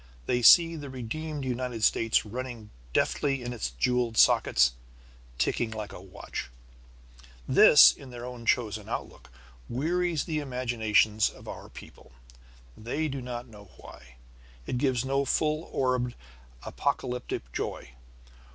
[0.25, 4.71] They see the redeemed United States running deftly in its jewelled sockets,
[5.37, 6.49] ticking like a watch.
[7.47, 9.29] This, their own chosen outlook,
[9.69, 12.13] wearies the imaginations of our people,
[12.75, 14.15] they do not know why.
[14.65, 16.15] It gives no full orbed
[16.63, 17.91] apocalyptic joy.